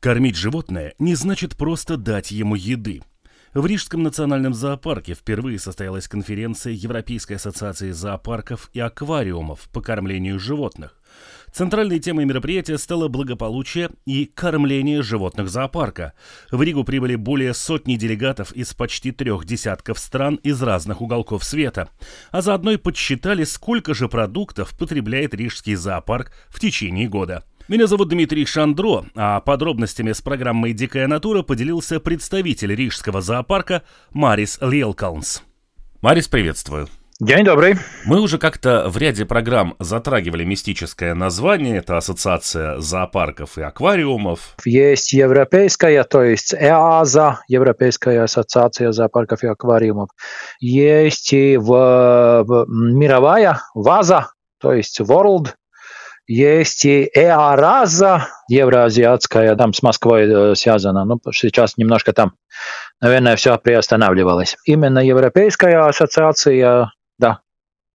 [0.00, 3.02] Кормить животное не значит просто дать ему еды.
[3.52, 10.98] В Рижском национальном зоопарке впервые состоялась конференция Европейской ассоциации зоопарков и аквариумов по кормлению животных.
[11.52, 16.14] Центральной темой мероприятия стало благополучие и кормление животных зоопарка.
[16.50, 21.90] В Ригу прибыли более сотни делегатов из почти трех десятков стран из разных уголков света.
[22.30, 27.44] А заодно и подсчитали, сколько же продуктов потребляет рижский зоопарк в течение года.
[27.70, 34.58] Меня зовут Дмитрий Шандро, а подробностями с программой «Дикая натура» поделился представитель рижского зоопарка Марис
[34.60, 35.44] Лелкалнс.
[36.02, 36.88] Марис, приветствую.
[37.20, 37.76] День добрый.
[38.06, 41.76] Мы уже как-то в ряде программ затрагивали мистическое название.
[41.76, 44.56] Это Ассоциация зоопарков и аквариумов.
[44.64, 50.08] Есть европейская, то есть ЭАЗа, Европейская ассоциация зоопарков и аквариумов.
[50.58, 55.50] Есть и в, в мировая ВАЗа, то есть World
[56.26, 61.04] есть и ЭАРАЗа, евроазиатская, там с Москвой э, связана.
[61.04, 62.34] Ну, сейчас немножко там,
[63.00, 64.56] наверное, все приостанавливалось.
[64.64, 67.40] Именно Европейская ассоциация да,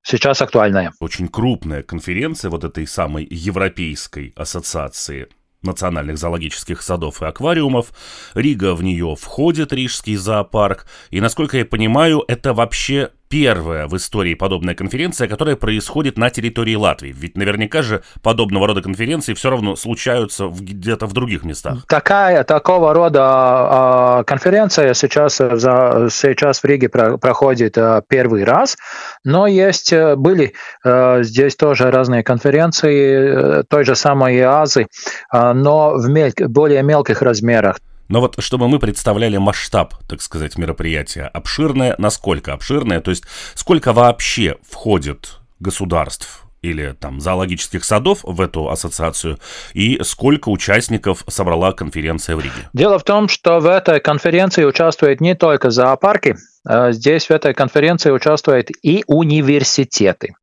[0.04, 0.94] сейчас актуальная.
[1.00, 5.28] Очень крупная конференция вот этой самой Европейской ассоциации
[5.64, 7.88] национальных зоологических садов и аквариумов.
[8.36, 10.86] Рига в нее входит, Рижский зоопарк.
[11.10, 16.76] И, насколько я понимаю, это вообще первая в истории подобная конференция, которая происходит на территории
[16.76, 17.14] Латвии.
[17.16, 21.86] Ведь наверняка же подобного рода конференции все равно случаются где-то в других местах.
[21.88, 28.78] Такая, такого рода э, конференция сейчас, за, сейчас в Риге про, проходит э, первый раз,
[29.24, 34.88] но есть, э, были э, здесь тоже разные конференции, э, той же самой ИАЗы,
[35.34, 37.78] э, но в мель, более мелких размерах.
[38.08, 43.24] Но вот чтобы мы представляли масштаб, так сказать, мероприятия, обширное, насколько обширное, то есть
[43.54, 49.40] сколько вообще входит государств или там зоологических садов в эту ассоциацию
[49.74, 52.70] и сколько участников собрала конференция в Риге?
[52.74, 56.36] Дело в том, что в этой конференции участвуют не только зоопарки,
[56.68, 60.36] а здесь в этой конференции участвуют и университеты.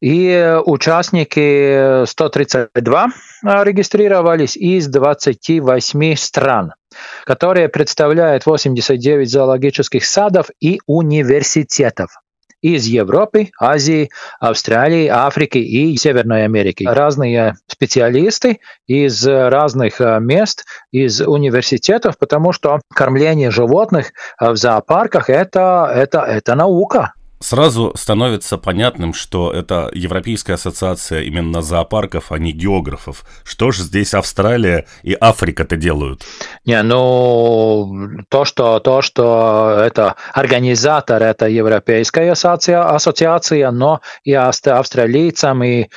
[0.00, 3.06] И участники 132
[3.42, 6.74] регистрировались из 28 стран,
[7.24, 12.10] которые представляют 89 зоологических садов и университетов
[12.62, 16.84] из Европы, Азии, Австралии, Африки и Северной Америки.
[16.84, 26.20] Разные специалисты из разных мест, из университетов, потому что кормление животных в зоопарках это, это,
[26.20, 27.12] это наука.
[27.38, 33.24] Сразу становится понятным, что это Европейская ассоциация именно зоопарков, а не географов.
[33.44, 36.24] Что же здесь Австралия и Африка-то делают?
[36.64, 45.62] Не, ну, то, что, то, что это организатор, это Европейская ассоциация, ассоциация но и австралийцам,
[45.62, 45.88] и э,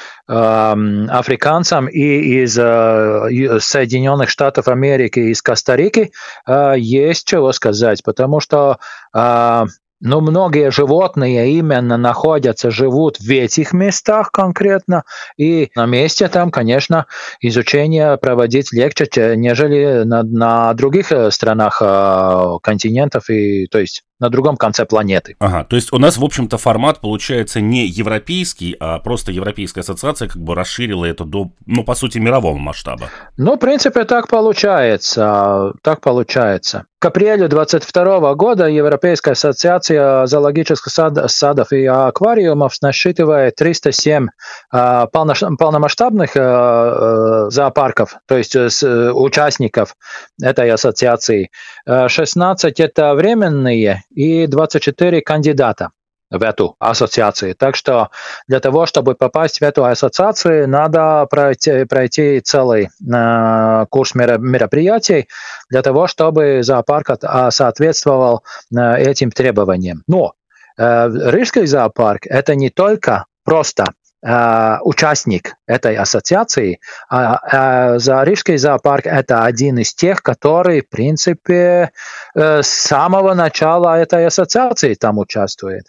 [1.09, 6.11] африканцам, и из э, Соединенных Штатов Америки, из Коста-Рики
[6.47, 8.79] э, есть чего сказать, потому что
[9.15, 9.65] э,
[9.99, 15.03] но многие животные именно находятся, живут в этих местах конкретно,
[15.37, 17.07] и на месте там, конечно,
[17.41, 24.29] изучение проводить легче, нежели на, на других э, странах э, континентов, и, то есть на
[24.29, 25.35] другом конце планеты.
[25.39, 30.27] Ага, то есть у нас, в общем-то, формат получается не европейский, а просто Европейская ассоциация
[30.27, 33.09] как бы расширила это до, ну, по сути, мирового масштаба.
[33.37, 36.85] Ну, в принципе, так получается, так получается.
[36.99, 44.27] К апрелю 2022 года Европейская ассоциация зоологических сад, садов и аквариумов насчитывает 307
[44.73, 49.95] э, полномасштабных э, э, зоопарков, то есть э, участников
[50.43, 51.51] этой ассоциации.
[51.87, 55.91] 16 это временные, и 24 кандидата
[56.31, 57.55] в эту ассоциацию.
[57.55, 58.09] Так что
[58.47, 65.27] для того, чтобы попасть в эту ассоциацию, надо пройти, пройти целый э, курс мероприятий
[65.69, 68.43] для того, чтобы зоопарк а, соответствовал
[68.75, 70.03] э, этим требованиям.
[70.07, 70.33] Но
[70.77, 73.85] э, Рижский зоопарк– это не только просто
[74.21, 76.79] участник этой ассоциации,
[77.09, 81.91] а, а Зарижский зоопарк– это один из тех, который, в принципе,
[82.35, 85.85] э, с самого начала этой ассоциации там участвует.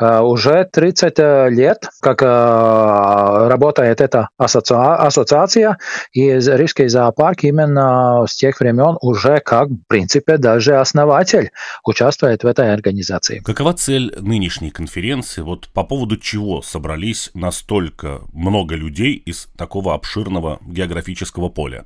[0.00, 1.18] Уже 30
[1.50, 5.78] лет, как работает эта ассоциация,
[6.12, 11.50] и Рижский зоопарк именно с тех времен уже как, в принципе, даже основатель
[11.84, 13.40] участвует в этой организации.
[13.44, 15.40] Какова цель нынешней конференции?
[15.40, 21.84] Вот по поводу чего собрались настолько много людей из такого обширного географического поля?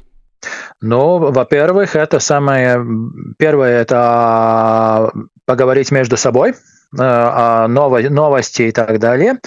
[0.81, 2.82] Ну, во-первых, это самое
[3.38, 5.12] первое, это
[5.44, 6.55] поговорить между собой, э,
[6.93, 9.39] новости и так далее.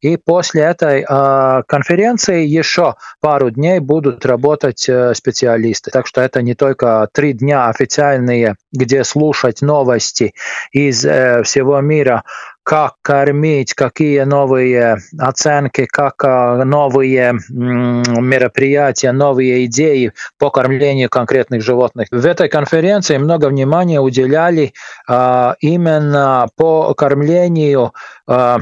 [0.00, 5.90] И после этой э, конференции еще пару дней будут работать э, специалисты.
[5.90, 10.34] Так что это не только три дня официальные, где слушать новости
[10.72, 12.24] из всего мира
[12.66, 22.08] как кормить, какие новые оценки, как а, новые мероприятия, новые идеи по кормлению конкретных животных.
[22.10, 24.72] В этой конференции много внимания уделяли
[25.08, 27.94] а, именно по кормлению
[28.26, 28.58] а,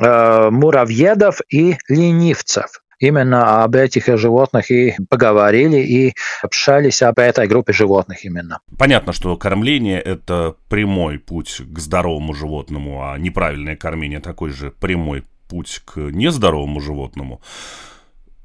[0.00, 8.24] муравьедов и ленивцев именно об этих животных и поговорили, и общались об этой группе животных
[8.24, 8.60] именно.
[8.78, 15.24] Понятно, что кормление– это прямой путь к здоровому животному, а неправильное кормление– такой же прямой
[15.48, 17.40] путь к нездоровому животному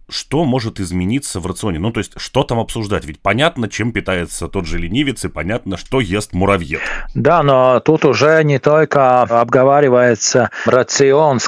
[0.10, 1.80] что может измениться в рационе?
[1.80, 3.06] Ну, то есть, что там обсуждать?
[3.06, 6.82] Ведь понятно, чем питается тот же ленивец, и понятно, что ест муравьед.
[7.16, 11.40] Да, но тут уже не только обговаривается рацион,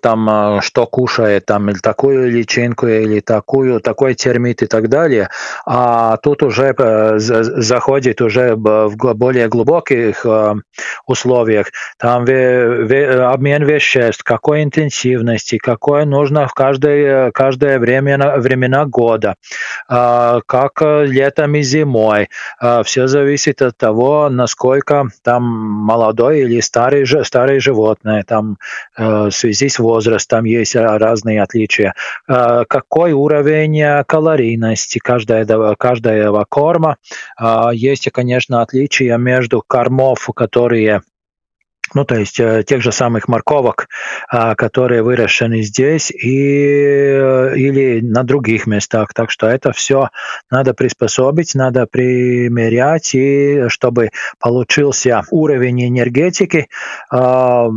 [0.00, 5.28] там, что кушает, там, или такую личинку, или такую, такой термит и так далее,
[5.66, 10.54] а тут уже э, заходит уже в более глубоких э,
[11.06, 11.66] условиях.
[11.98, 19.34] Там обмен веществ, какой интенсивности, какой нужно в каждой, каждое времена, времена года,
[19.88, 22.28] а, как э, летом и зимой.
[22.60, 28.56] А, Все зависит от того, насколько там молодой или старый, старые животное, там
[28.96, 31.94] э, в связи с возрастом есть разные отличия.
[32.28, 36.96] А, какой уровень калорийности каждого, каждого корма.
[37.72, 41.02] Есть, конечно, отличия между кормов, которые
[41.94, 43.88] ну, то есть э, тех же самых морковок,
[44.32, 46.46] э, которые выращены здесь и,
[47.14, 49.12] э, или на других местах.
[49.14, 50.10] Так что это все
[50.50, 56.68] надо приспособить, надо примерять, и чтобы получился уровень энергетики,
[57.12, 57.68] э,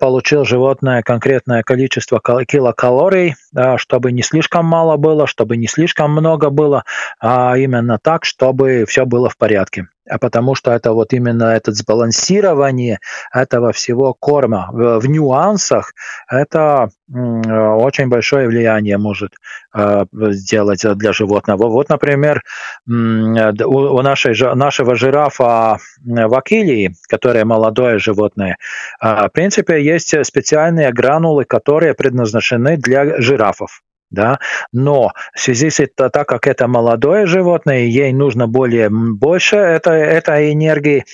[0.00, 6.50] получил животное конкретное количество килокалорий, э, чтобы не слишком мало было, чтобы не слишком много
[6.50, 6.84] было,
[7.20, 11.72] а именно так, чтобы все было в порядке а потому что это вот именно это
[11.72, 12.98] сбалансирование
[13.32, 15.92] этого всего корма в, в нюансах,
[16.30, 19.32] это очень большое влияние может
[19.74, 21.68] э, сделать для животного.
[21.68, 22.42] Вот, например,
[22.86, 28.58] у нашей, нашего жирафа вакилии, которое молодое животное,
[29.00, 34.38] э, в принципе, есть специальные гранулы, которые предназначены для жирафов да,
[34.72, 40.00] но в связи с это, так как это молодое животное, ей нужно более больше этой,
[40.00, 41.04] этой энергии,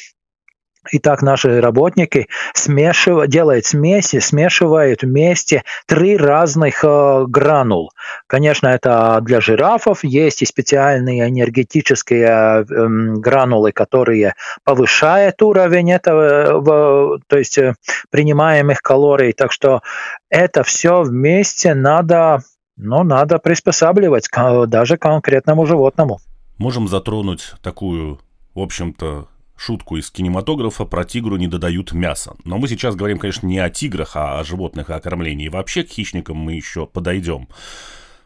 [0.90, 7.92] и так наши работники смешивают, делают смеси, смешивают вместе три разных э, гранул.
[8.26, 12.86] Конечно, это для жирафов есть и специальные энергетические э, э,
[13.16, 14.34] гранулы, которые
[14.64, 17.74] повышают уровень этого, э, то есть э,
[18.10, 19.32] принимаемых калорий.
[19.32, 19.82] Так что
[20.30, 22.40] это все вместе надо
[22.82, 26.20] но надо приспосабливать к даже конкретному животному.
[26.58, 28.20] Можем затронуть такую,
[28.54, 32.34] в общем-то, шутку из кинематографа про тигру не додают мяса.
[32.44, 35.48] Но мы сейчас говорим, конечно, не о тиграх, а о животных и о кормлении.
[35.48, 37.48] Вообще к хищникам мы еще подойдем.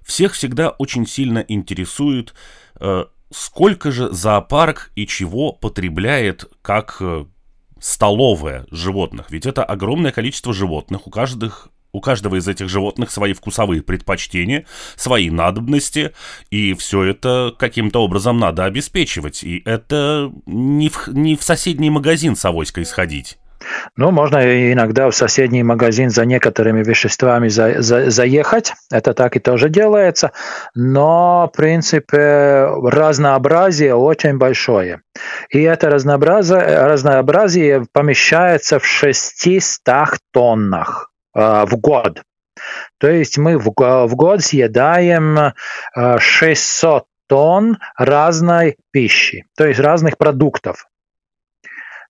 [0.02, 2.34] Всех всегда очень сильно интересует,
[2.80, 7.26] э, сколько же зоопарк и чего потребляет как э,
[7.80, 9.30] столовая животных.
[9.30, 14.66] Ведь это огромное количество животных, у каждых у каждого из этих животных свои вкусовые предпочтения,
[14.96, 16.12] свои надобности,
[16.50, 19.42] и все это каким-то образом надо обеспечивать.
[19.42, 23.38] И это не в, не в соседний магазин с авоськой сходить.
[23.96, 28.74] Ну, можно иногда в соседний магазин за некоторыми веществами за, за, заехать.
[28.92, 30.32] Это так и тоже делается.
[30.74, 35.00] Но, в принципе, разнообразие очень большое.
[35.50, 41.10] И это разнообразие, разнообразие помещается в 600 тоннах.
[41.36, 42.22] А, в год.
[42.98, 45.52] То есть мы в, в год съедаем
[45.94, 50.86] 600 а, тонн разной пищи, то есть разных продуктов.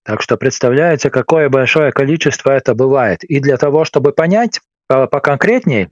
[0.05, 3.25] Так что представляете, какое большое количество это бывает.
[3.25, 5.91] И для того, чтобы понять поконкретнее,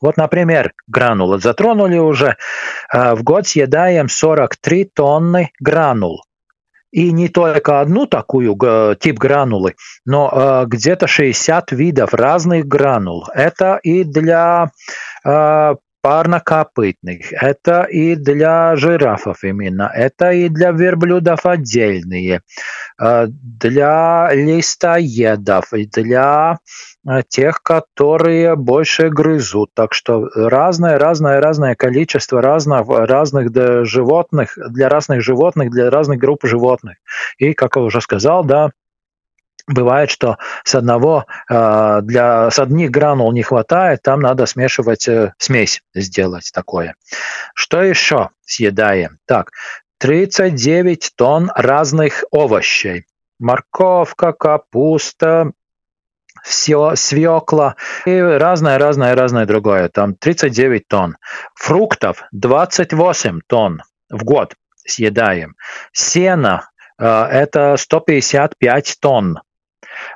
[0.00, 2.36] вот, например, гранулы затронули уже,
[2.90, 6.22] в год съедаем 43 тонны гранул.
[6.90, 8.56] И не только одну такую
[9.00, 9.74] тип гранулы,
[10.04, 13.26] но где-то 60 видов разных гранул.
[13.34, 14.70] Это и для
[16.02, 22.42] парнокопытных, это и для жирафов именно, это и для верблюдов отдельные,
[22.98, 26.58] для листоедов, и для
[27.28, 29.70] тех, которые больше грызут.
[29.74, 33.50] Так что разное, разное, разное количество разных, разных
[33.86, 36.96] животных, для разных животных, для разных групп животных.
[37.38, 38.70] И, как я уже сказал, да,
[39.68, 45.34] Бывает, что с одного э, для с одних гранул не хватает, там надо смешивать э,
[45.38, 46.94] смесь сделать такое.
[47.52, 49.18] Что еще съедаем?
[49.26, 49.50] Так,
[50.06, 53.06] 39 тонн разных овощей.
[53.40, 55.50] Морковка, капуста,
[56.44, 59.88] все, свекла и разное, разное, разное другое.
[59.88, 61.16] Там 39 тонн.
[61.56, 65.56] Фруктов 28 тонн в год съедаем.
[65.92, 66.70] Сена
[67.00, 69.40] э, это 155 тонн.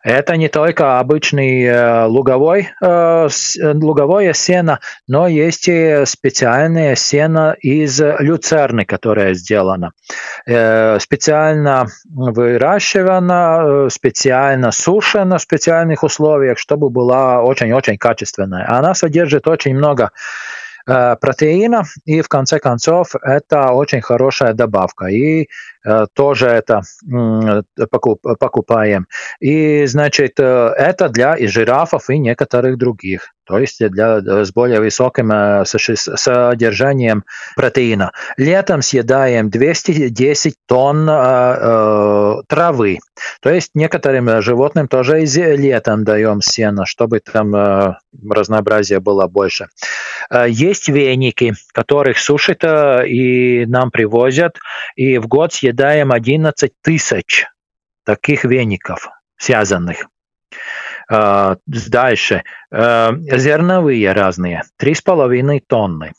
[0.02, 3.28] Это не только обычный э, луговой, э,
[3.62, 9.92] луговое сено, но есть и специальное сено из люцерны, которое сделано.
[10.46, 18.66] Э, специально выращивано, специально сушено в специальных условиях, чтобы была очень-очень качественная.
[18.70, 20.12] Она содержит очень много
[20.86, 25.06] протеина, и в конце концов это очень хорошая добавка.
[25.06, 25.48] И
[25.84, 26.82] Э, тоже это
[28.38, 29.06] покупаем.
[29.40, 33.32] И, значит, э, это для и жирафов, и некоторых других.
[33.50, 37.24] То есть для, э, с более высоким содержанием
[37.56, 38.12] протеина.
[38.36, 43.00] Летом съедаем 210 тонн э, травы.
[43.42, 47.94] То есть некоторым животным тоже и летом даем сено, чтобы там э,
[48.30, 49.66] разнообразие было больше.
[50.46, 54.58] Есть веники, которых сушат и нам привозят,
[54.94, 57.46] и в год съедаем 11 тысяч
[58.04, 60.06] таких веников связанных.
[61.66, 62.44] Дальше.
[62.70, 64.62] Зерновые разные.
[64.80, 66.12] 3,5 тонны.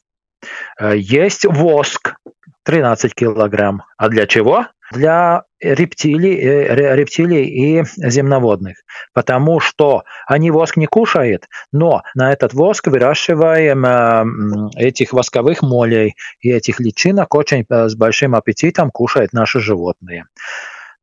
[0.79, 2.15] Есть воск
[2.63, 3.83] 13 килограмм.
[3.97, 4.67] А для чего?
[4.91, 8.77] Для рептилий, э, рептилий и земноводных,
[9.13, 16.15] потому что они воск не кушают, но на этот воск выращиваем э, этих восковых молей
[16.41, 20.25] и этих личинок очень э, с большим аппетитом кушают наши животные.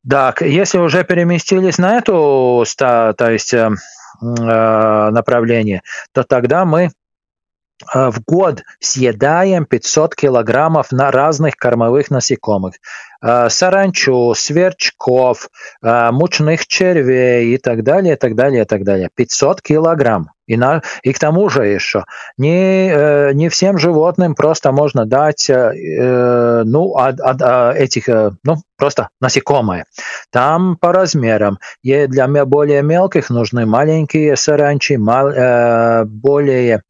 [0.09, 3.55] Так, если уже переместились на эту то есть,
[4.21, 6.91] направление, то тогда мы
[7.93, 12.75] в год съедаем 500 килограммов на разных кормовых насекомых.
[13.23, 15.49] Э, саранчу, сверчков,
[15.83, 19.11] э, мучных червей и так далее, и так далее, и так далее.
[19.15, 20.31] 500 килограмм.
[20.49, 22.05] И, на, и к тому же еще
[22.39, 28.09] не, э, не всем животным просто можно дать э, ну, от, от, от этих,
[28.43, 29.85] ну, просто насекомые.
[30.31, 31.59] Там по размерам.
[31.83, 36.83] И для более мелких нужны маленькие саранчи, мал, э, более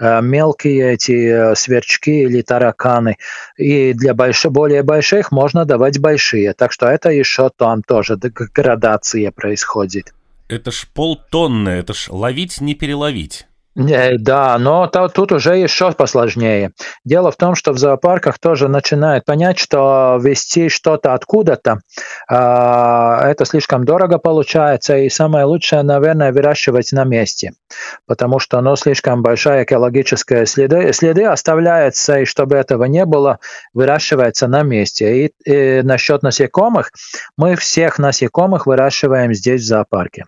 [0.00, 3.16] э, мелкие эти сверчки или тараканы.
[3.56, 6.52] И для больш, более больших можно давать большие.
[6.54, 10.12] Так что это еще там тоже градация происходит.
[10.48, 13.46] Это ж полтонны, это ж ловить не переловить.
[13.74, 16.70] Да, но то, тут уже еще посложнее.
[17.04, 21.80] Дело в том, что в зоопарках тоже начинают понять, что вести что-то откуда-то
[22.30, 27.54] э, это слишком дорого получается, и самое лучшее, наверное, выращивать на месте,
[28.06, 33.40] потому что оно слишком большая экологическая следы, следы оставляется, и чтобы этого не было,
[33.72, 35.26] выращивается на месте.
[35.26, 36.92] И, и насчет насекомых,
[37.36, 40.26] мы всех насекомых выращиваем здесь в зоопарке.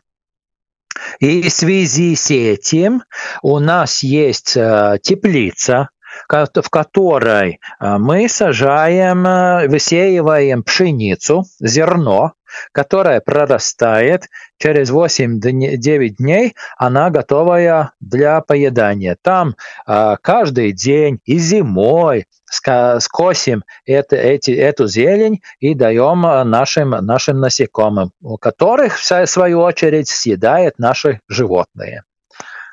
[1.21, 3.03] И в связи с этим
[3.43, 5.91] у нас есть э, теплица,
[6.29, 12.33] в которой э, мы сажаем, э, высеиваем пшеницу, зерно,
[12.73, 14.25] которое прорастает,
[14.59, 19.17] через 8-9 дней она готовая для поедания.
[19.21, 28.13] Там каждый день и зимой скосим это, эти, эту зелень и даем нашим, нашим насекомым,
[28.21, 32.05] у которых, в свою очередь, съедает наши животные.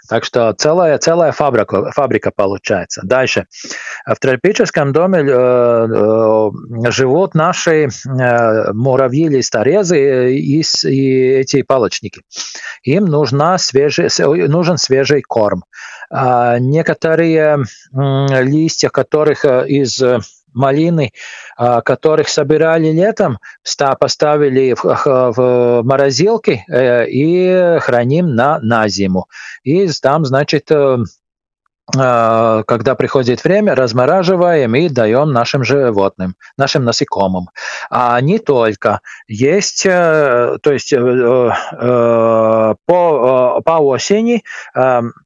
[0.10, 3.02] Так что целая, целая фабрика, фабрика получается.
[3.04, 3.48] Дальше.
[4.06, 12.22] В тропическом доме э, э, живут наши э, муравьи листорезы и, и эти палочники.
[12.84, 14.10] Им нужна свежий,
[14.48, 15.64] нужен свежий корм.
[16.10, 20.04] А некоторые э, листья, которых э, из
[20.54, 21.12] малины,
[21.58, 23.40] а, которых собирали летом,
[23.96, 29.28] поставили в, в морозилки э, и храним на, на зиму.
[29.64, 30.98] И там, значит, э,
[31.96, 37.50] когда приходит время, размораживаем и даем нашим животным, нашим насекомым.
[37.92, 39.02] А не только.
[39.28, 41.52] Есть, э, то есть э,
[42.86, 44.44] по, по осени,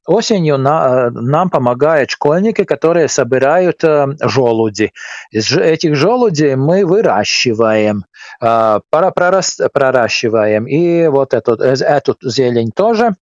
[0.06, 3.82] осенью нам помогают школьники, которые собирают
[4.20, 4.92] желуди.
[5.30, 8.04] Из этих желудей мы выращиваем,
[8.40, 10.66] проращиваем.
[10.66, 13.14] И вот эту, эту зелень тоже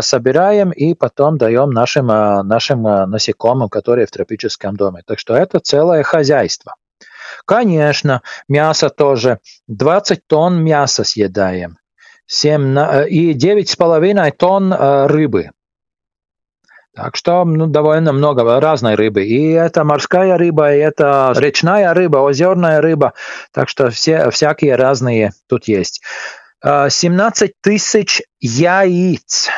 [0.00, 5.02] собираем и потом даем нашим, нашим нашим э, насекомым, которые в тропическом доме.
[5.06, 6.74] Так что это целое хозяйство.
[7.44, 9.38] Конечно, мясо тоже.
[9.68, 11.78] 20 тонн мяса съедаем.
[12.26, 15.50] 7, э, и 9,5 тонн э, рыбы.
[16.94, 19.24] Так что ну, довольно много разной рыбы.
[19.24, 23.14] И это морская рыба, и это речная рыба, озерная рыба.
[23.52, 26.02] Так что все, всякие разные тут есть.
[26.64, 29.48] 17 тысяч яиц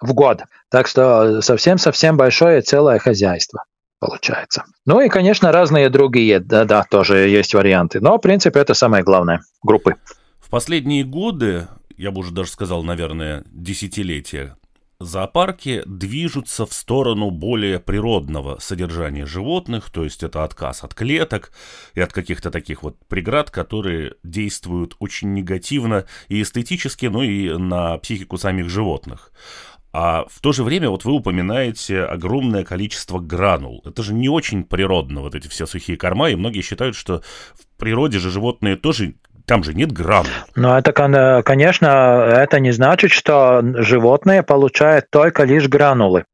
[0.00, 0.44] в год.
[0.70, 3.64] Так что совсем-совсем большое целое хозяйство
[4.00, 4.64] получается.
[4.86, 8.00] Ну и, конечно, разные другие, да-да, тоже есть варианты.
[8.00, 9.96] Но, в принципе, это самое главное, группы.
[10.38, 14.56] В последние годы, я бы уже даже сказал, наверное, десятилетия,
[15.00, 21.52] зоопарки движутся в сторону более природного содержания животных, то есть это отказ от клеток
[21.94, 27.98] и от каких-то таких вот преград, которые действуют очень негативно и эстетически, ну и на
[27.98, 29.32] психику самих животных.
[29.92, 33.82] А в то же время вот вы упоминаете огромное количество гранул.
[33.86, 37.22] Это же не очень природно, вот эти все сухие корма, и многие считают, что
[37.54, 39.14] в природе же животные тоже
[39.46, 40.28] там же нет грамма.
[40.56, 40.92] Но это,
[41.42, 46.26] конечно, это не значит, что животные получают только лишь гранулы.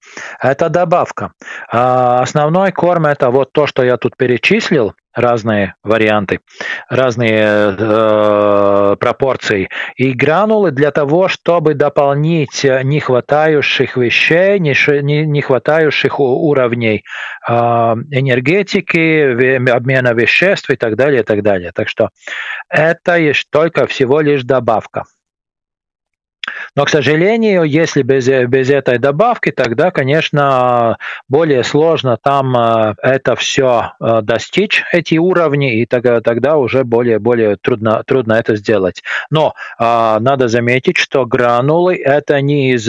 [0.43, 1.33] Это добавка.
[1.71, 6.41] А основной корм это вот то, что я тут перечислил, разные варианты,
[6.89, 9.69] разные э, пропорции.
[9.97, 17.05] И гранулы для того, чтобы дополнить не хватающих вещей, не, не, не хватающих уровней
[17.49, 21.73] э, энергетики, обмена веществ и так далее, и так далее.
[21.75, 22.11] Так что
[22.69, 25.05] это есть только всего лишь добавка.
[26.77, 33.37] Но, к сожалению, если без, без этой добавки, тогда, конечно, более сложно там э, это
[33.37, 39.05] все э, достичь, эти уровни, и тогда, тогда уже более, более трудно, трудно это сделать.
[39.31, 39.85] Но э,
[40.19, 42.89] надо заметить, что гранулы это не из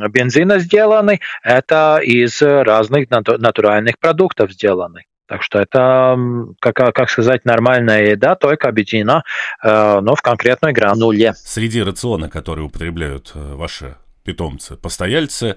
[0.00, 5.04] бензина сделаны, это из разных натуральных продуктов сделаны.
[5.26, 6.16] Так что это,
[6.60, 9.24] как, как сказать, нормальная еда, только объединена,
[9.62, 11.34] э, но в конкретной грануле.
[11.34, 15.56] Среди рациона, который употребляют э, ваши питомцы, постояльцы,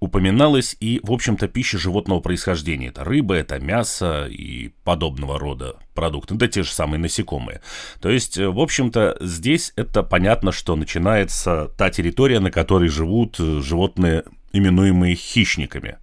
[0.00, 2.88] упоминалась и, в общем-то, пища животного происхождения.
[2.88, 7.60] Это рыба, это мясо и подобного рода продукты, да те же самые насекомые.
[8.00, 13.36] То есть, э, в общем-то, здесь это понятно, что начинается та территория, на которой живут
[13.38, 15.98] животные, именуемые хищниками.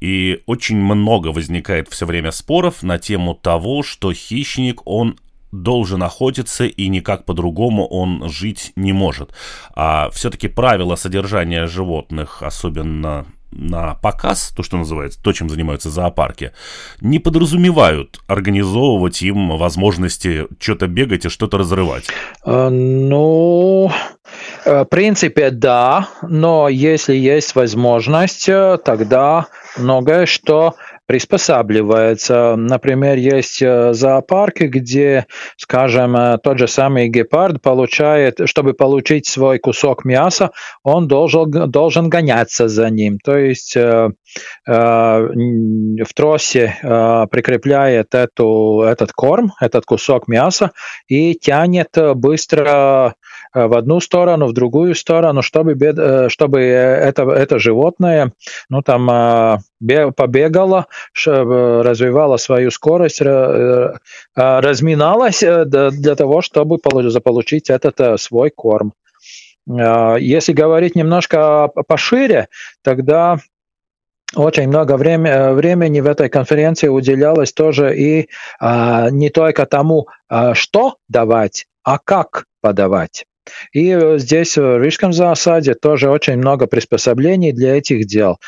[0.00, 5.18] И очень много возникает все время споров на тему того, что хищник, он
[5.52, 9.32] должен охотиться и никак по-другому он жить не может.
[9.74, 16.52] А все-таки правила содержания животных, особенно на показ, то, что называется, то, чем занимаются зоопарки,
[17.00, 22.04] не подразумевают организовывать им возможности что-то бегать и что-то разрывать?
[22.44, 23.90] Э, ну,
[24.64, 29.46] э, в принципе, да, но если есть возможность, э, тогда
[29.78, 30.74] многое что
[31.08, 32.54] приспосабливается.
[32.56, 39.58] Например, есть э, зоопарки, где, скажем, э, тот же самый гепард получает, чтобы получить свой
[39.58, 40.50] кусок мяса,
[40.82, 43.18] он должен, должен гоняться за ним.
[43.24, 44.10] То есть э,
[44.66, 46.76] в тросе
[47.30, 50.72] прикрепляет эту, этот корм, этот кусок мяса
[51.06, 53.14] и тянет быстро
[53.54, 55.76] в одну сторону, в другую сторону, чтобы,
[56.28, 58.32] чтобы это, это животное
[58.68, 59.06] ну, там,
[59.80, 60.86] побегало,
[61.24, 63.94] развивала свою скорость, э,
[64.34, 66.78] разминалась э, для того, чтобы
[67.10, 68.92] заполучить этот э, свой корм.
[69.66, 72.48] Если говорить немножко пошире,
[72.82, 73.38] тогда
[74.34, 78.28] очень много время, времени в этой конференции уделялось тоже и
[78.60, 83.24] а, не только тому, а, что давать, а как подавать.
[83.72, 88.38] И здесь в Рижском зоосаде тоже очень много приспособлений для этих дел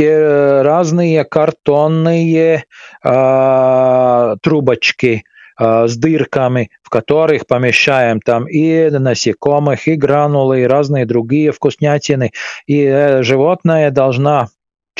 [0.00, 2.64] те разные картонные
[3.04, 5.24] э, трубочки
[5.58, 12.32] э, с дырками, в которых помещаем там и насекомых, и гранулы, и разные другие вкуснятины.
[12.66, 14.48] И э, животное должна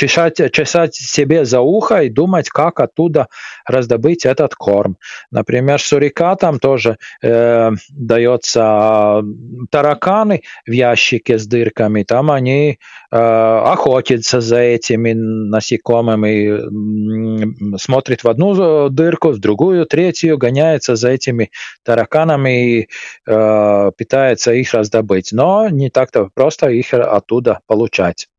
[0.01, 3.29] чесать, чесать себе за ухо и думать, как оттуда
[3.67, 4.97] раздобыть этот корм.
[5.31, 9.23] Например, сурикатам тоже э, дается
[9.71, 12.79] тараканы в ящике с дырками, там они
[13.13, 16.61] э, охотятся за этими насекомыми,
[17.77, 21.51] смотрят в одну дырку, в другую, третью, гоняются за этими
[21.85, 22.89] тараканами и
[23.27, 25.33] э, питается их раздобыть.
[25.33, 28.30] Но не так-то просто их оттуда получать.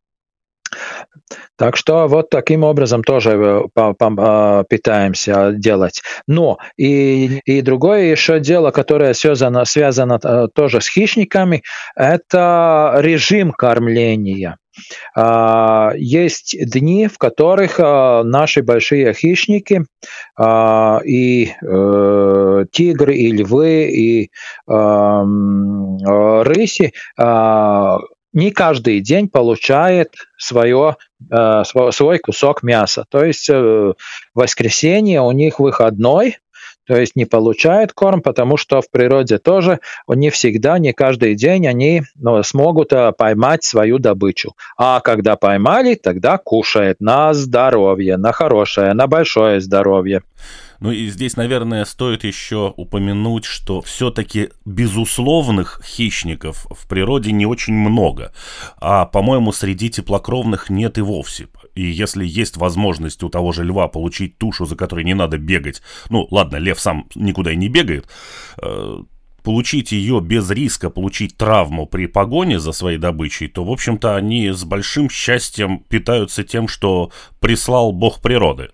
[1.58, 6.02] Так что вот таким образом тоже э, а, питаемся делать.
[6.28, 11.62] Но и, и другое еще дело, которое связано, связано э, тоже с хищниками,
[11.96, 14.58] это режим кормления.
[15.16, 19.84] А, есть дни, в которых а, наши большие хищники
[21.06, 24.32] и э, тигры, и львы, и
[26.04, 26.94] рыси
[28.34, 30.98] не каждый день получает свое,
[31.30, 33.06] э, свой кусок мяса.
[33.10, 33.94] То есть э,
[34.34, 36.38] воскресенье у них выходной,
[36.88, 41.68] то есть не получают корм, потому что в природе тоже не всегда, не каждый день
[41.68, 44.56] они ну, смогут э, поймать свою добычу.
[44.78, 50.24] А когда поймали, тогда кушает на здоровье, на хорошее, на большое здоровье.
[50.82, 57.76] Ну и здесь, наверное, стоит еще упомянуть, что все-таки безусловных хищников в природе не очень
[57.76, 58.34] много.
[58.78, 61.50] А, по-моему, среди теплокровных нет и вовсе.
[61.76, 65.84] И если есть возможность у того же льва получить тушу, за которой не надо бегать,
[66.10, 68.08] ну ладно, лев сам никуда и не бегает,
[68.60, 69.04] э,
[69.44, 74.50] получить ее без риска, получить травму при погоне за своей добычей, то, в общем-то, они
[74.50, 78.72] с большим счастьем питаются тем, что прислал бог природы.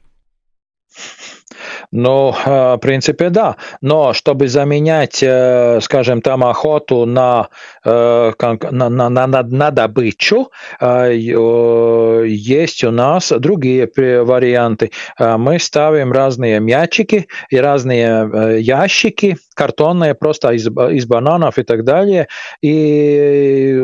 [1.91, 3.55] Ну, э, в принципе, да.
[3.81, 7.47] Но чтобы заменять, э, скажем, там охоту на,
[7.85, 8.33] э,
[8.71, 14.91] на, на, на, на добычу, есть у нас другие варианты.
[15.19, 22.27] Мы ставим разные мячики и разные ящики, картонные просто из, из бананов и так далее.
[22.61, 23.75] И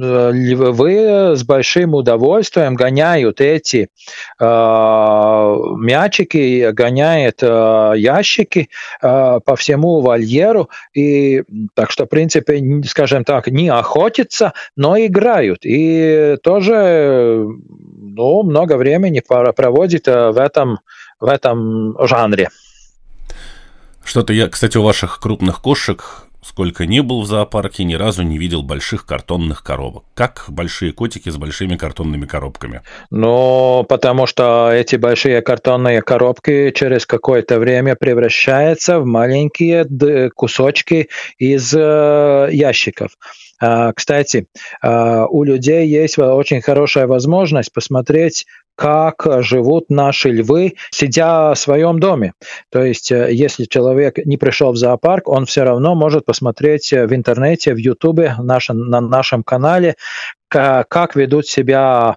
[0.00, 3.88] львы с большим удовольствием гоняют эти
[4.40, 7.03] э, мячики, гоняют
[7.42, 8.68] э, ящики
[9.02, 10.70] э, по всему вольеру.
[10.94, 11.42] И
[11.74, 15.60] так что, в принципе, скажем так, не охотятся, но играют.
[15.64, 20.78] И тоже ну, много времени проводит в этом,
[21.20, 22.48] в этом жанре.
[24.04, 28.36] Что-то я, кстати, у ваших крупных кошек Сколько ни был в зоопарке, ни разу не
[28.36, 30.04] видел больших картонных коробок.
[30.14, 32.82] Как большие котики с большими картонными коробками?
[33.10, 41.72] Ну, потому что эти большие картонные коробки через какое-то время превращаются в маленькие кусочки из
[41.74, 43.12] э, ящиков.
[43.60, 44.46] А, кстати,
[44.82, 52.00] а, у людей есть очень хорошая возможность посмотреть как живут наши львы, сидя в своем
[52.00, 52.32] доме.
[52.70, 57.14] То есть, э, если человек не пришел в зоопарк, он все равно может посмотреть в
[57.14, 59.94] интернете, в Ютубе, на нашем канале,
[60.48, 62.16] как ведут себя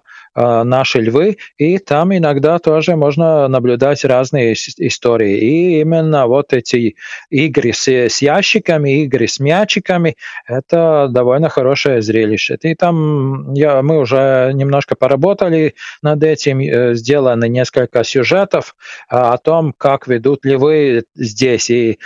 [0.64, 5.38] наши львы, и там иногда тоже можно наблюдать разные истории.
[5.38, 6.96] И именно вот эти
[7.30, 12.58] игры с, с ящиками, игры с мячиками, это довольно хорошее зрелище.
[12.62, 18.76] И там я, мы уже немножко поработали над этим, э, сделаны несколько сюжетов
[19.08, 21.70] о том, как ведут львы здесь.
[21.70, 21.98] И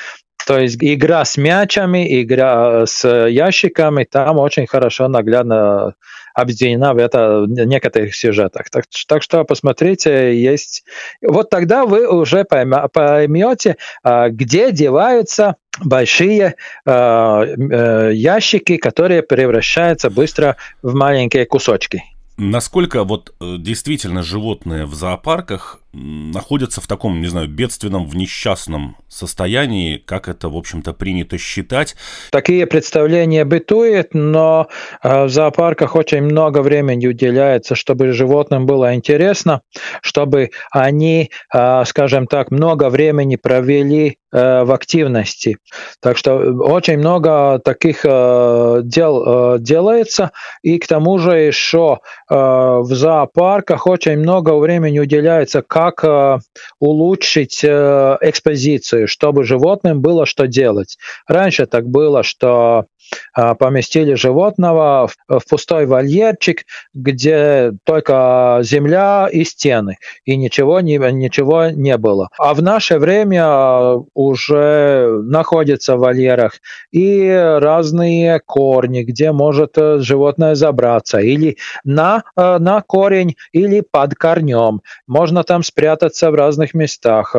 [0.47, 5.95] то есть игра с мячами, игра с ящиками, там очень хорошо наглядно
[6.35, 8.71] объединена в это в некоторых сюжетах.
[8.71, 10.85] Так, так что посмотрите, есть...
[11.21, 20.57] Вот тогда вы уже поймете, а, где деваются большие а, э, ящики, которые превращаются быстро
[20.83, 22.05] в маленькие кусочки.
[22.37, 28.97] Насколько вот э, действительно животные в зоопарках находятся в таком, не знаю, бедственном, в несчастном
[29.09, 31.97] состоянии, как это, в общем-то, принято считать?
[32.31, 34.69] Такие представления бытуют, но
[35.03, 39.61] э, в зоопарках очень много времени уделяется, чтобы животным было интересно,
[40.01, 45.59] чтобы они, э, скажем так, много времени провели в активности.
[46.01, 50.31] Так что очень много таких дел делается,
[50.63, 51.99] и к тому же еще
[52.31, 56.39] в зоопарках очень много времени уделяется, как э,
[56.79, 60.99] улучшить э, экспозицию, чтобы животным было что делать.
[61.27, 62.87] Раньше так было, что
[63.35, 71.97] поместили животного в пустой вольерчик, где только земля и стены, и ничего не, ничего не
[71.97, 72.29] было.
[72.39, 76.55] А в наше время уже находятся в вольерах
[76.91, 84.83] и разные корни, где может животное забраться, или на, на корень, или под корнем.
[85.07, 87.35] Можно там спрятаться в разных местах.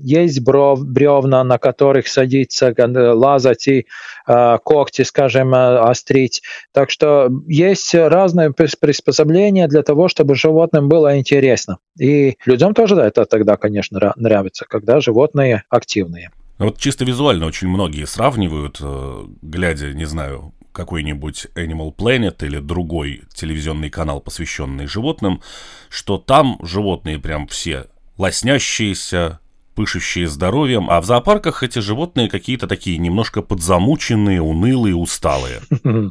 [0.00, 3.86] Есть бров, бревна, на которых садиться, лазать и
[4.26, 6.42] когти, скажем, острить.
[6.72, 11.78] Так что есть разные приспособления для того, чтобы животным было интересно.
[11.98, 16.30] И людям тоже да, это тогда, конечно, нравится, когда животные активные.
[16.58, 23.22] Вот чисто визуально очень многие сравнивают, э, глядя, не знаю, какой-нибудь Animal Planet или другой
[23.34, 25.40] телевизионный канал, посвященный животным,
[25.88, 29.40] что там животные прям все лоснящиеся,
[29.78, 35.60] пышущие здоровьем, а в зоопарках эти животные какие-то такие немножко подзамученные, унылые, усталые.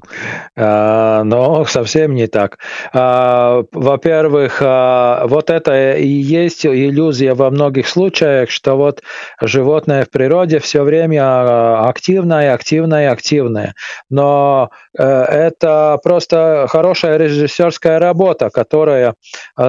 [0.56, 2.60] А, но совсем не так.
[2.94, 9.04] А, во-первых, а, вот это и есть иллюзия во многих случаях, что вот
[9.42, 13.76] животное в природе все время активное, активное, активное.
[14.10, 19.16] Но э, это просто хорошая режиссерская работа, которая,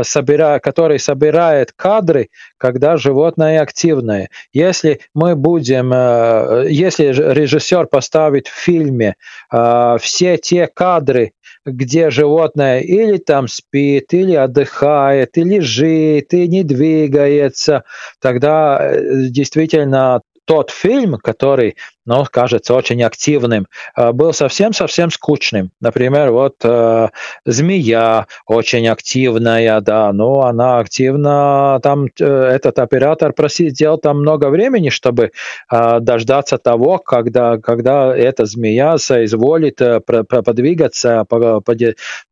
[0.03, 4.29] собира, которая собирает кадры, когда животное активное активное.
[4.53, 9.17] Если мы будем, э, если режиссер поставит в фильме
[9.53, 11.33] э, все те кадры,
[11.65, 17.85] где животное или там спит, или отдыхает, или лежит, и не двигается,
[18.21, 25.73] тогда э, действительно тот фильм, который, ну, кажется очень активным, э, был совсем-совсем скучным.
[25.79, 27.09] Например, вот э,
[27.45, 34.89] «Змея» очень активная, да, но она активно, там э, этот оператор просидел там много времени,
[34.89, 35.33] чтобы
[35.71, 41.75] э, дождаться того, когда, когда эта змея соизволит э, подвигаться, по, по,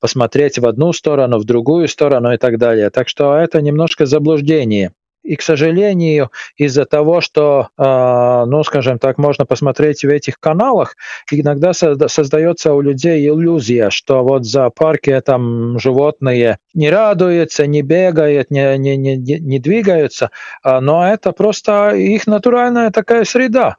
[0.01, 2.89] посмотреть в одну сторону, в другую сторону и так далее.
[2.89, 4.93] Так что это немножко заблуждение.
[5.27, 10.95] И, к сожалению, из-за того, что, а, ну, скажем так, можно посмотреть в этих каналах,
[11.33, 18.53] иногда создается у людей иллюзия, что вот в зоопарке там животные не радуются, не бегают,
[18.53, 20.31] не, не, не, не двигаются,
[20.63, 23.79] а, но это просто их натуральная такая среда.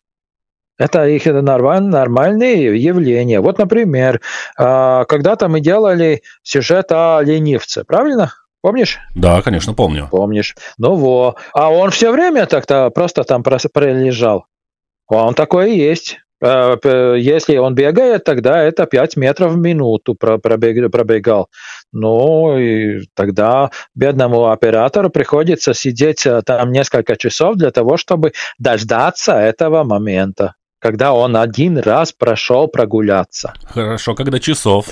[0.77, 3.39] Это их нормаль, нормальные явления.
[3.39, 4.21] Вот, например,
[4.57, 8.33] а, когда-то мы делали сюжет о ленивце, правильно?
[8.67, 8.99] Помнишь?
[9.15, 10.09] Да, конечно, помню.
[10.11, 10.53] Помнишь.
[10.77, 11.37] Ну во.
[11.53, 14.47] А он все время так-то просто там пролежал.
[15.07, 16.17] Он такой и есть.
[16.43, 16.75] А,
[17.15, 21.47] если он бегает, тогда это 5 метров в минуту пробегал.
[21.93, 29.31] Ну, и тогда бедному оператору приходится сидеть э, там несколько часов для того, чтобы дождаться
[29.31, 33.53] этого момента когда он один раз прошел прогуляться.
[33.63, 34.87] Хорошо, когда часов.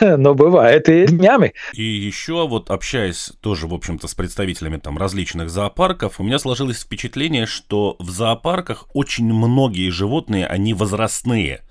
[0.00, 1.54] Но бывает и днями.
[1.74, 6.80] И еще вот общаясь тоже, в общем-то, с представителями там различных зоопарков, у меня сложилось
[6.80, 11.62] впечатление, что в зоопарках очень многие животные, они возрастные.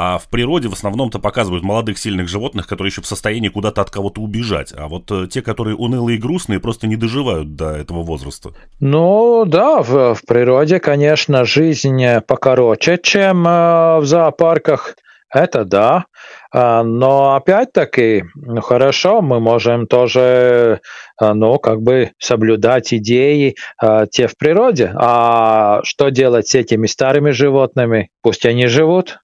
[0.00, 3.90] А в природе в основном-то показывают молодых сильных животных, которые еще в состоянии куда-то от
[3.90, 4.72] кого-то убежать.
[4.76, 8.50] А вот э, те, которые унылые и грустные, просто не доживают до этого возраста.
[8.78, 14.94] Ну да, в, в природе, конечно, жизнь покороче, чем э, в зоопарках.
[15.34, 16.04] Это да.
[16.52, 20.80] А, но опять-таки, ну хорошо, мы можем тоже,
[21.20, 24.92] э, ну, как бы соблюдать идеи а, те в природе.
[24.94, 28.10] А что делать с этими старыми животными?
[28.22, 29.18] Пусть они живут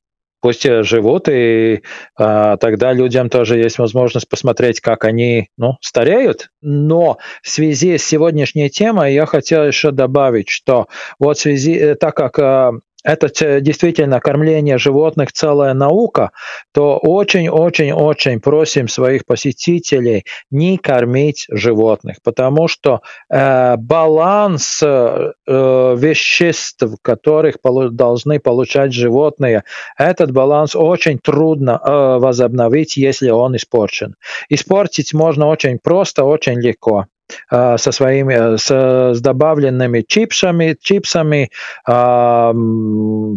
[0.44, 1.80] пусть живут, и
[2.18, 6.50] а, тогда людям тоже есть возможность посмотреть, как они ну, стареют.
[6.60, 11.94] Но в связи с сегодняшней темой я хотел еще добавить, что вот в связи, э,
[11.94, 12.72] так как а,
[13.04, 16.30] это действительно кормление животных целая наука,
[16.72, 27.56] то очень-очень-очень просим своих посетителей не кормить животных, потому что э, баланс э, веществ, которых
[27.62, 29.64] полу- должны получать животные,
[29.98, 34.16] этот баланс очень трудно э, возобновить, если он испорчен.
[34.48, 37.06] Испортить можно очень просто, очень легко.
[37.50, 41.50] А, со своими с, с добавленными чипсами, чипсами,
[41.88, 42.52] э,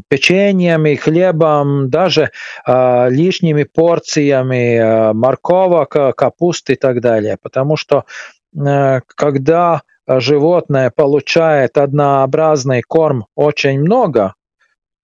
[0.10, 2.32] печеньями, хлебом, даже
[2.68, 7.38] э, лишними порциями э, морковок, капусты и так далее.
[7.42, 8.06] Потому что
[8.56, 14.34] э, когда животное получает однообразный корм очень много,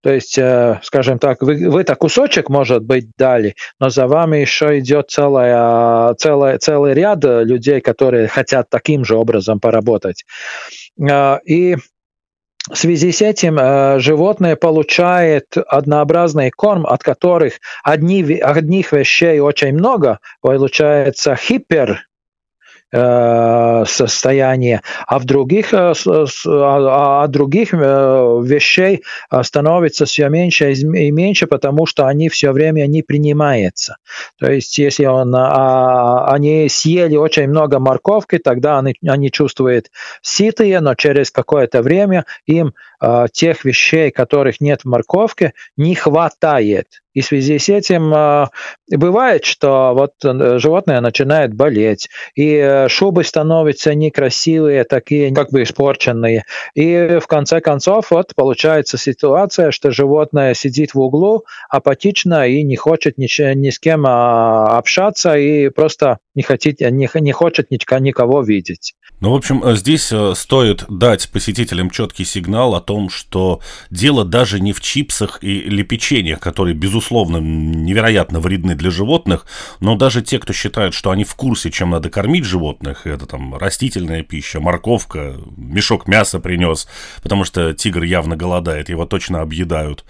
[0.03, 4.79] то есть, э, скажем так, вы, вы-то кусочек, может быть, дали, но за вами еще
[4.79, 10.25] идет целая, целая, целый ряд людей, которые хотят таким же образом поработать.
[10.99, 11.77] Э, и
[12.69, 19.73] в связи с этим э, животное получает однообразный корм, от которых одни, одних вещей очень
[19.73, 22.12] много, получается хипер Э,
[22.93, 25.93] состояние, а в других, э, а,
[26.45, 29.03] а, а других э, вещей
[29.41, 33.97] становится все меньше и меньше, потому что они все время не принимаются.
[34.37, 39.89] То есть, если он, а, они съели очень много морковки, тогда они, они чувствуют
[40.21, 42.73] ситые, но через какое-то время им
[43.33, 47.02] тех вещей, которых нет в морковке, не хватает.
[47.13, 48.47] И в связи с этим э,
[48.89, 55.63] бывает, что вот э, животное начинает болеть, и э, шубы становятся некрасивые, такие как бы
[55.63, 56.45] испорченные.
[56.73, 62.75] И в конце концов вот получается ситуация, что животное сидит в углу апатично и не
[62.75, 68.41] хочет ни, ни с кем а, общаться и просто не, хотит, не, не хочет никого
[68.41, 68.95] видеть.
[69.19, 74.25] Ну, в общем, э, здесь э, стоит дать посетителям четкий сигнал о том, что дело
[74.25, 79.45] даже не в чипсах или печеньях, которые, безусловно, невероятно вредны для животных,
[79.79, 83.55] но даже те, кто считают, что они в курсе, чем надо кормить животных, это там
[83.55, 86.87] растительная пища, морковка, мешок мяса принес,
[87.21, 90.03] потому что тигр явно голодает, его точно объедают,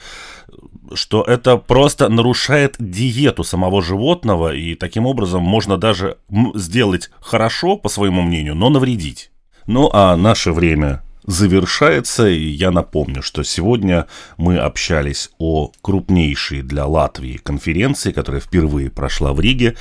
[0.94, 6.18] что это просто нарушает диету самого животного, и таким образом можно даже
[6.56, 9.32] сделать хорошо, по своему мнению, но навредить.
[9.66, 12.28] Ну а наше время завершается.
[12.28, 19.34] И я напомню, что сегодня мы общались о крупнейшей для Латвии конференции, которая впервые прошла
[19.34, 19.76] в Риге.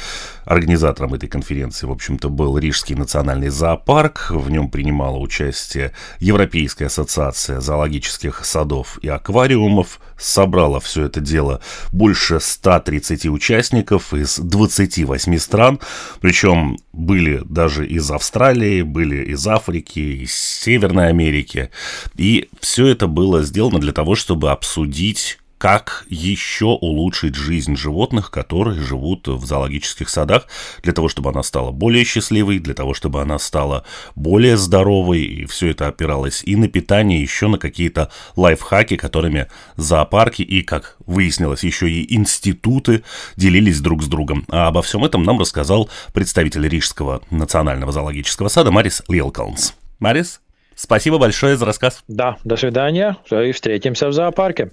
[0.44, 4.30] Организатором этой конференции, в общем-то, был Рижский национальный зоопарк.
[4.30, 10.00] В нем принимала участие Европейская ассоциация зоологических садов и аквариумов.
[10.22, 15.80] Собрала все это дело больше 130 участников из 28 стран.
[16.20, 21.70] Причем были даже из Австралии, были из Африки, из Северной Америки.
[22.16, 28.80] И все это было сделано для того, чтобы обсудить как еще улучшить жизнь животных, которые
[28.80, 30.48] живут в зоологических садах,
[30.82, 33.84] для того, чтобы она стала более счастливой, для того, чтобы она стала
[34.16, 39.46] более здоровой, и все это опиралось и на питание, еще на какие-то лайфхаки, которыми
[39.76, 43.04] зоопарки и, как выяснилось, еще и институты
[43.36, 44.44] делились друг с другом.
[44.50, 49.74] А обо всем этом нам рассказал представитель Рижского национального зоологического сада Марис Лилкалнс.
[50.00, 50.40] Марис,
[50.74, 52.02] спасибо большое за рассказ.
[52.08, 54.72] Да, до свидания, и встретимся в зоопарке.